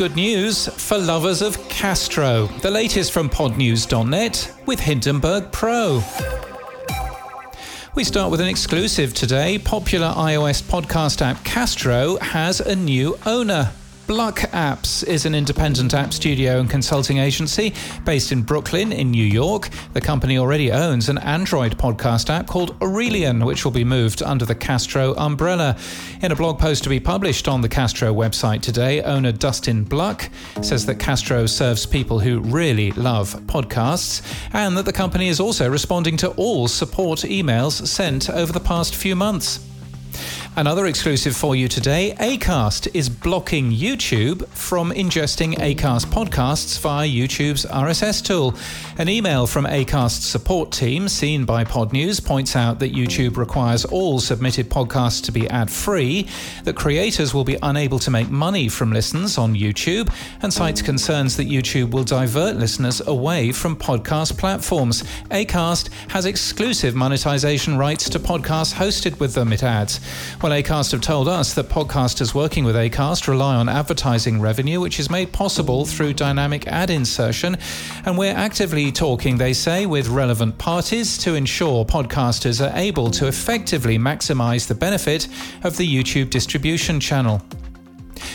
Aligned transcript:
good 0.00 0.16
news 0.16 0.66
for 0.66 0.96
lovers 0.96 1.42
of 1.42 1.58
Castro. 1.68 2.46
The 2.62 2.70
latest 2.70 3.12
from 3.12 3.28
podnews.net 3.28 4.50
with 4.64 4.80
Hindenburg 4.80 5.52
Pro. 5.52 6.02
We 7.94 8.04
start 8.04 8.30
with 8.30 8.40
an 8.40 8.48
exclusive 8.48 9.12
today. 9.12 9.58
Popular 9.58 10.08
iOS 10.16 10.62
podcast 10.62 11.20
app 11.20 11.44
Castro 11.44 12.16
has 12.20 12.60
a 12.60 12.74
new 12.74 13.18
owner. 13.26 13.72
Bluck 14.10 14.40
Apps 14.50 15.06
is 15.06 15.24
an 15.24 15.36
independent 15.36 15.94
app 15.94 16.12
studio 16.12 16.58
and 16.58 16.68
consulting 16.68 17.18
agency 17.18 17.72
based 18.04 18.32
in 18.32 18.42
Brooklyn, 18.42 18.90
in 18.90 19.12
New 19.12 19.24
York. 19.24 19.68
The 19.92 20.00
company 20.00 20.36
already 20.36 20.72
owns 20.72 21.08
an 21.08 21.18
Android 21.18 21.78
podcast 21.78 22.28
app 22.28 22.48
called 22.48 22.76
Aurelian, 22.82 23.44
which 23.44 23.64
will 23.64 23.70
be 23.70 23.84
moved 23.84 24.20
under 24.24 24.44
the 24.44 24.56
Castro 24.56 25.14
umbrella. 25.14 25.76
In 26.22 26.32
a 26.32 26.34
blog 26.34 26.58
post 26.58 26.82
to 26.82 26.88
be 26.88 26.98
published 26.98 27.46
on 27.46 27.60
the 27.60 27.68
Castro 27.68 28.12
website 28.12 28.62
today, 28.62 29.00
owner 29.02 29.30
Dustin 29.30 29.84
Bluck 29.84 30.28
says 30.60 30.84
that 30.86 30.96
Castro 30.96 31.46
serves 31.46 31.86
people 31.86 32.18
who 32.18 32.40
really 32.40 32.90
love 32.90 33.32
podcasts 33.42 34.22
and 34.52 34.76
that 34.76 34.86
the 34.86 34.92
company 34.92 35.28
is 35.28 35.38
also 35.38 35.70
responding 35.70 36.16
to 36.16 36.30
all 36.30 36.66
support 36.66 37.20
emails 37.20 37.86
sent 37.86 38.28
over 38.28 38.52
the 38.52 38.58
past 38.58 38.96
few 38.96 39.14
months. 39.14 39.69
Another 40.56 40.86
exclusive 40.86 41.36
for 41.36 41.54
you 41.54 41.68
today 41.68 42.12
Acast 42.18 42.88
is 42.92 43.08
blocking 43.08 43.70
YouTube 43.70 44.46
from 44.48 44.90
ingesting 44.90 45.54
Acast 45.54 46.06
podcasts 46.06 46.78
via 46.80 47.08
YouTube's 47.08 47.64
RSS 47.66 48.22
tool. 48.22 48.56
An 48.98 49.08
email 49.08 49.46
from 49.46 49.64
Acast's 49.64 50.26
support 50.26 50.72
team, 50.72 51.08
seen 51.08 51.44
by 51.44 51.62
Podnews, 51.62 52.22
points 52.22 52.56
out 52.56 52.80
that 52.80 52.92
YouTube 52.92 53.36
requires 53.36 53.84
all 53.84 54.18
submitted 54.18 54.68
podcasts 54.68 55.22
to 55.24 55.32
be 55.32 55.48
ad 55.48 55.70
free, 55.70 56.26
that 56.64 56.74
creators 56.74 57.32
will 57.32 57.44
be 57.44 57.56
unable 57.62 58.00
to 58.00 58.10
make 58.10 58.28
money 58.28 58.68
from 58.68 58.92
listens 58.92 59.38
on 59.38 59.54
YouTube, 59.54 60.12
and 60.42 60.52
cites 60.52 60.82
concerns 60.82 61.36
that 61.36 61.48
YouTube 61.48 61.92
will 61.92 62.04
divert 62.04 62.56
listeners 62.56 63.00
away 63.06 63.52
from 63.52 63.76
podcast 63.76 64.36
platforms. 64.36 65.04
Acast 65.30 65.90
has 66.10 66.26
exclusive 66.26 66.96
monetization 66.96 67.78
rights 67.78 68.10
to 68.10 68.18
podcasts 68.18 68.74
hosted 68.74 69.18
with 69.20 69.32
them, 69.32 69.52
it 69.52 69.62
adds. 69.62 70.00
Well, 70.42 70.52
Acast 70.52 70.92
have 70.92 71.02
told 71.02 71.28
us 71.28 71.52
that 71.52 71.68
podcasters 71.68 72.34
working 72.34 72.64
with 72.64 72.74
Acast 72.74 73.28
rely 73.28 73.56
on 73.56 73.68
advertising 73.68 74.40
revenue, 74.40 74.80
which 74.80 74.98
is 74.98 75.10
made 75.10 75.34
possible 75.34 75.84
through 75.84 76.14
dynamic 76.14 76.66
ad 76.66 76.88
insertion. 76.88 77.58
And 78.06 78.16
we're 78.16 78.34
actively 78.34 78.90
talking, 78.90 79.36
they 79.36 79.52
say, 79.52 79.84
with 79.84 80.08
relevant 80.08 80.56
parties 80.56 81.18
to 81.18 81.34
ensure 81.34 81.84
podcasters 81.84 82.66
are 82.66 82.74
able 82.74 83.10
to 83.10 83.26
effectively 83.26 83.98
maximize 83.98 84.66
the 84.66 84.74
benefit 84.74 85.28
of 85.62 85.76
the 85.76 85.86
YouTube 85.86 86.30
distribution 86.30 87.00
channel. 87.00 87.42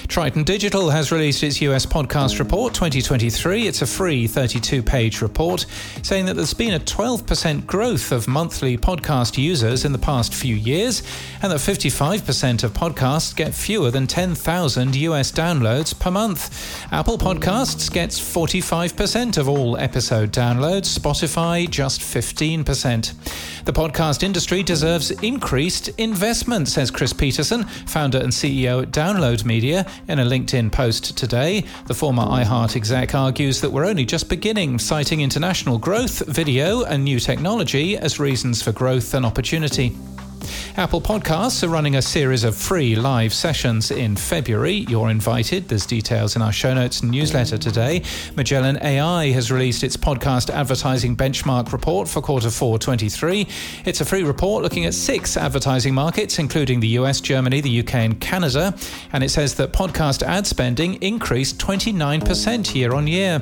Triton 0.07 0.43
Digital 0.43 0.89
has 0.89 1.11
released 1.11 1.43
its 1.43 1.61
US 1.61 1.85
Podcast 1.85 2.39
Report 2.39 2.73
2023. 2.73 3.67
It's 3.67 3.81
a 3.81 3.87
free 3.87 4.27
32 4.27 4.81
page 4.83 5.21
report 5.21 5.65
saying 6.03 6.25
that 6.25 6.35
there's 6.35 6.53
been 6.53 6.73
a 6.73 6.79
12% 6.79 7.65
growth 7.65 8.11
of 8.11 8.27
monthly 8.27 8.77
podcast 8.77 9.37
users 9.37 9.83
in 9.83 9.91
the 9.91 9.97
past 9.97 10.33
few 10.33 10.55
years, 10.55 11.01
and 11.41 11.51
that 11.51 11.59
55% 11.59 12.63
of 12.63 12.73
podcasts 12.73 13.35
get 13.35 13.53
fewer 13.53 13.91
than 13.91 14.07
10,000 14.07 14.95
US 14.95 15.31
downloads 15.31 15.97
per 15.97 16.11
month. 16.11 16.87
Apple 16.91 17.17
Podcasts 17.17 17.91
gets 17.91 18.19
45% 18.19 19.37
of 19.37 19.49
all 19.49 19.77
episode 19.77 20.31
downloads, 20.31 20.97
Spotify 20.97 21.69
just 21.69 22.01
15%. 22.01 23.13
The 23.65 23.73
podcast 23.73 24.21
industry 24.21 24.61
deserves 24.61 25.09
increased 25.09 25.89
investment, 25.97 26.67
says 26.67 26.91
Chris 26.91 27.13
Peterson, 27.13 27.63
founder 27.63 28.19
and 28.19 28.31
CEO 28.31 28.83
at 28.83 28.91
Download 28.91 29.43
Media, 29.43 29.87
in 30.07 30.19
a 30.19 30.23
LinkedIn 30.23 30.71
post 30.71 31.17
today. 31.17 31.63
The 31.87 31.95
former 31.95 32.21
iHeart 32.21 32.75
exec 32.75 33.15
argues 33.15 33.61
that 33.61 33.71
we're 33.71 33.87
only 33.87 34.05
just 34.05 34.29
beginning, 34.29 34.77
citing 34.77 35.21
international 35.21 35.79
growth, 35.79 36.27
video, 36.27 36.83
and 36.83 37.03
new 37.03 37.19
technology 37.19 37.97
as 37.97 38.19
reasons 38.19 38.61
for 38.61 38.71
growth 38.71 39.15
and 39.15 39.25
opportunity. 39.25 39.95
Apple 40.77 41.01
Podcasts 41.01 41.63
are 41.63 41.69
running 41.69 41.95
a 41.95 42.01
series 42.01 42.43
of 42.43 42.55
free 42.55 42.95
live 42.95 43.33
sessions 43.33 43.91
in 43.91 44.15
February. 44.15 44.85
You're 44.89 45.09
invited. 45.09 45.67
There's 45.69 45.85
details 45.85 46.35
in 46.35 46.41
our 46.41 46.51
show 46.51 46.73
notes 46.73 47.01
and 47.01 47.11
newsletter 47.11 47.57
today. 47.57 48.03
Magellan 48.35 48.77
AI 48.81 49.31
has 49.31 49.51
released 49.51 49.83
its 49.83 49.97
podcast 49.97 50.49
advertising 50.49 51.15
benchmark 51.15 51.71
report 51.71 52.07
for 52.07 52.21
quarter 52.21 52.49
four 52.49 52.77
23. 52.77 53.47
It's 53.85 54.01
a 54.01 54.05
free 54.05 54.23
report 54.23 54.63
looking 54.63 54.85
at 54.85 54.93
six 54.93 55.37
advertising 55.37 55.93
markets, 55.93 56.39
including 56.39 56.79
the 56.79 56.89
US, 56.99 57.21
Germany, 57.21 57.61
the 57.61 57.79
UK, 57.79 57.95
and 57.95 58.19
Canada. 58.19 58.75
And 59.13 59.23
it 59.23 59.29
says 59.29 59.55
that 59.55 59.73
podcast 59.73 60.23
ad 60.23 60.45
spending 60.45 60.95
increased 60.95 61.57
29% 61.59 62.75
year 62.75 62.93
on 62.93 63.07
year. 63.07 63.41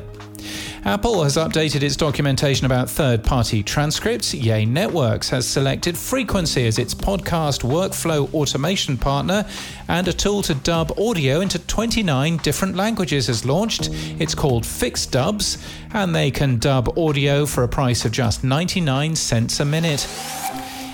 Apple 0.86 1.24
has 1.24 1.38
updated 1.38 1.82
its 1.82 1.96
documentation 1.96 2.66
about 2.66 2.90
third 2.90 3.24
party 3.24 3.64
transcripts. 3.64 4.34
Yay 4.34 4.66
Networks 4.66 5.30
has 5.30 5.48
selected 5.48 5.98
Frequency 5.98 6.68
as 6.68 6.78
its 6.78 6.94
podcast 6.94 7.62
workflow 7.62 8.32
automation 8.34 8.98
partner, 8.98 9.46
and 9.88 10.10
a 10.10 10.14
tool 10.14 10.42
to 10.42 10.54
dub 10.56 10.92
audio 11.00 11.40
into 11.40 11.58
29 11.58 12.36
different 12.38 12.76
languages 12.76 13.28
has 13.28 13.46
launched. 13.46 13.92
It's 14.20 14.36
called 14.36 14.64
FixDubs, 14.64 15.66
and 15.94 16.14
they 16.14 16.30
can 16.30 16.60
dub 16.60 16.98
audio 16.98 17.46
for 17.46 17.64
a 17.64 17.70
price 17.70 18.04
of 18.04 18.12
just 18.12 18.44
99 18.44 19.16
cents 19.16 19.62
a 19.62 19.66
minute. 19.66 20.06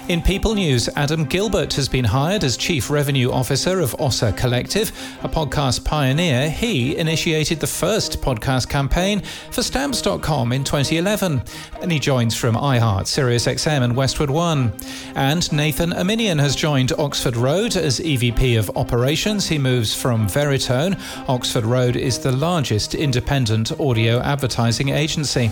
In 0.09 0.24
People 0.24 0.56
News, 0.56 0.90
Adam 0.96 1.24
Gilbert 1.24 1.72
has 1.75 1.88
been 1.88 2.03
hired 2.03 2.44
as 2.44 2.58
Chief 2.58 2.90
Revenue 2.90 3.31
Officer 3.31 3.80
of 3.80 3.96
Ossa 4.02 4.34
Collective, 4.34 4.90
a 5.22 5.30
podcast 5.30 5.86
pioneer. 5.86 6.50
He 6.50 6.97
initiated 6.97 7.59
the 7.59 7.68
first 7.68 8.19
podcast 8.19 8.69
campaign 8.69 9.22
for 9.52 9.62
Stamps.com 9.62 10.52
in 10.52 10.64
2011, 10.64 11.44
and 11.84 11.92
he 11.92 12.00
joins 12.00 12.36
from 12.36 12.56
iHeart, 12.56 13.03
SiriusXM, 13.03 13.84
and 13.84 13.96
Westwood 13.96 14.31
One. 14.31 14.74
And 15.14 15.50
Nathan 15.52 15.92
Aminian 15.92 16.40
has 16.40 16.56
joined 16.56 16.92
Oxford 16.94 17.38
Road 17.38 17.75
as 17.75 18.00
EVP 18.00 18.58
of 18.58 18.75
Operations. 18.75 19.48
He 19.48 19.59
moves 19.59 19.94
from 19.94 20.25
Veritone. 20.25 21.00
Oxford 21.30 21.66
Road 21.66 21.96
is 21.96 22.18
the 22.18 22.31
largest 22.31 22.96
independent 22.96 23.80
audio 23.80 24.19
advertising 24.22 24.90
agency. 24.90 25.52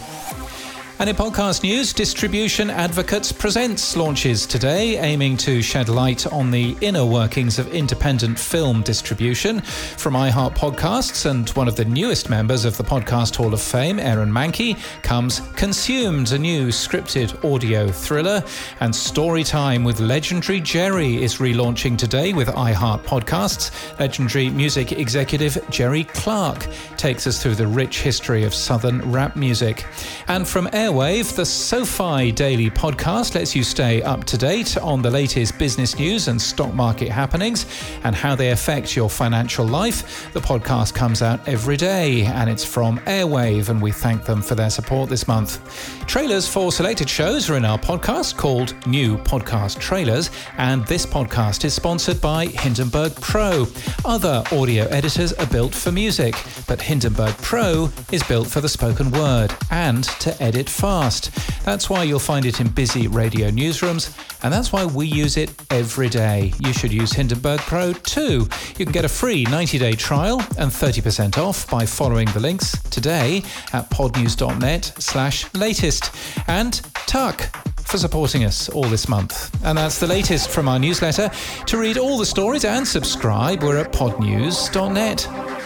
And 0.99 1.07
in 1.11 1.15
podcast 1.15 1.61
news, 1.61 1.93
Distribution 1.93 2.71
Advocates 2.71 3.31
Presents 3.31 3.95
launches 3.95 4.47
today, 4.47 4.97
aiming 4.97 5.37
to 5.37 5.61
shed 5.61 5.89
light 5.89 6.25
on 6.33 6.49
the 6.49 6.75
inner 6.81 7.05
workings 7.05 7.59
of 7.59 7.71
independent 7.71 8.39
film 8.39 8.81
distribution. 8.81 9.61
From 9.61 10.15
iHeart 10.15 10.55
Podcasts 10.57 11.29
and 11.29 11.47
one 11.49 11.67
of 11.67 11.75
the 11.75 11.85
newest 11.85 12.31
members 12.31 12.65
of 12.65 12.77
the 12.77 12.83
Podcast 12.83 13.35
Hall 13.35 13.53
of 13.53 13.61
Fame, 13.61 13.99
Aaron 13.99 14.31
Mahnke, 14.31 14.75
comes 15.03 15.41
Consumed, 15.55 16.31
a 16.31 16.39
new 16.39 16.69
scripted 16.69 17.45
audio 17.45 17.89
thriller. 17.89 18.43
And 18.79 18.91
Storytime 18.91 19.85
with 19.85 19.99
legendary 19.99 20.61
Jerry 20.61 21.21
is 21.21 21.35
relaunching 21.35 21.99
today 21.99 22.33
with 22.33 22.47
iHeart 22.47 23.03
Podcasts. 23.03 23.99
Legendary 23.99 24.49
music 24.49 24.93
executive 24.93 25.59
Jerry 25.69 26.05
Clark 26.05 26.65
takes 26.97 27.27
us 27.27 27.41
through 27.41 27.53
the 27.53 27.67
rich 27.67 28.01
history 28.01 28.43
of 28.45 28.55
Southern 28.55 29.11
rap 29.11 29.35
music. 29.35 29.85
And 30.27 30.47
from 30.47 30.67
Air 30.73 30.86
Airwave, 30.87 31.35
the 31.35 31.45
SoFi 31.45 32.31
Daily 32.31 32.69
podcast 32.69 33.35
lets 33.35 33.53
you 33.53 33.61
stay 33.61 34.01
up 34.03 34.23
to 34.23 34.37
date 34.37 34.77
on 34.77 35.01
the 35.01 35.11
latest 35.11 35.59
business 35.59 35.99
news 35.99 36.29
and 36.29 36.41
stock 36.41 36.73
market 36.73 37.09
happenings 37.09 37.65
and 38.05 38.15
how 38.15 38.35
they 38.35 38.51
affect 38.51 38.95
your 38.95 39.09
financial 39.09 39.65
life. 39.65 40.31
The 40.31 40.39
podcast 40.39 40.93
comes 40.93 41.21
out 41.21 41.45
every 41.45 41.75
day 41.75 42.23
and 42.23 42.49
it's 42.49 42.63
from 42.63 42.99
Airwave, 42.99 43.67
and 43.67 43.81
we 43.81 43.91
thank 43.91 44.23
them 44.23 44.41
for 44.41 44.55
their 44.55 44.69
support 44.69 45.09
this 45.09 45.27
month. 45.27 45.59
Trailers 46.07 46.47
for 46.47 46.71
selected 46.71 47.09
shows 47.09 47.49
are 47.49 47.57
in 47.57 47.65
our 47.65 47.77
podcast 47.77 48.37
called 48.37 48.73
New 48.87 49.17
Podcast 49.17 49.81
Trailers, 49.81 50.29
and 50.57 50.87
this 50.87 51.05
podcast 51.05 51.65
is 51.65 51.73
sponsored 51.73 52.21
by 52.21 52.45
Hindenburg 52.45 53.13
Pro. 53.15 53.67
Other 54.05 54.41
audio 54.53 54.85
editors 54.85 55.33
are 55.33 55.47
built 55.47 55.75
for 55.75 55.91
music, 55.91 56.33
but 56.65 56.81
Hindenburg 56.81 57.35
Pro 57.39 57.89
is 58.13 58.23
built 58.23 58.47
for 58.47 58.61
the 58.61 58.69
spoken 58.69 59.11
word 59.11 59.53
and 59.69 60.05
to 60.05 60.41
edit 60.41 60.69
fast. 60.77 61.31
That's 61.65 61.89
why 61.89 62.03
you'll 62.03 62.19
find 62.19 62.45
it 62.45 62.61
in 62.61 62.69
busy 62.69 63.07
radio 63.07 63.49
newsrooms, 63.49 64.15
and 64.43 64.53
that's 64.53 64.71
why 64.71 64.85
we 64.85 65.07
use 65.07 65.35
it 65.35 65.51
every 65.71 66.09
day. 66.09 66.53
You 66.59 66.71
should 66.71 66.93
use 66.93 67.11
Hindenburg 67.11 67.59
Pro 67.61 67.93
too. 67.93 68.47
You 68.77 68.85
can 68.85 68.91
get 68.91 69.05
a 69.05 69.09
free 69.09 69.43
90 69.45 69.79
day 69.79 69.93
trial 69.93 70.39
and 70.57 70.71
30% 70.71 71.37
off 71.37 71.69
by 71.69 71.85
following 71.85 72.27
the 72.31 72.39
links 72.39 72.79
today 72.89 73.37
at 73.73 73.89
podnews.net 73.89 74.93
slash 74.99 75.53
latest. 75.53 76.11
And 76.47 76.73
Tuck 77.07 77.49
for 77.87 77.97
supporting 77.97 78.43
us 78.43 78.69
all 78.69 78.83
this 78.83 79.07
month. 79.07 79.49
And 79.63 79.77
that's 79.77 79.99
the 79.99 80.07
latest 80.07 80.49
from 80.49 80.67
our 80.67 80.77
newsletter. 80.77 81.31
To 81.67 81.77
read 81.77 81.97
all 81.97 82.17
the 82.17 82.25
stories 82.25 82.65
and 82.65 82.87
subscribe, 82.87 83.63
we're 83.63 83.77
at 83.77 83.93
podnews.net. 83.93 85.56